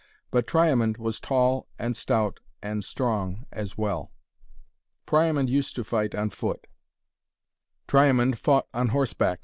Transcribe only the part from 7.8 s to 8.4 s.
Triamond